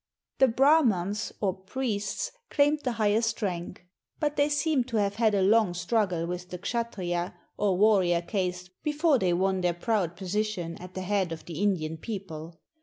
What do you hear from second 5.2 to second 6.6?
a long struggle with the